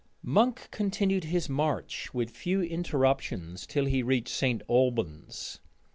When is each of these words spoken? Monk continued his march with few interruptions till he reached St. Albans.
Monk 0.23 0.67
continued 0.71 1.25
his 1.25 1.47
march 1.47 2.11
with 2.11 2.31
few 2.31 2.63
interruptions 2.63 3.67
till 3.67 3.85
he 3.85 4.01
reached 4.01 4.29
St. 4.33 4.63
Albans. 4.67 5.59